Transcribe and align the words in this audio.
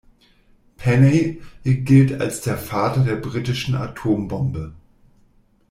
Penney 0.77 1.43
gilt 1.63 2.19
als 2.19 2.41
der 2.41 2.57
Vater 2.57 3.03
der 3.03 3.17
britischen 3.17 3.75
Atombombe. 3.75 4.73